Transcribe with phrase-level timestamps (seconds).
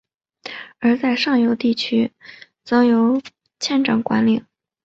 [0.79, 2.11] 而在上游地区
[2.63, 3.21] 则由
[3.59, 4.43] 酋长管领。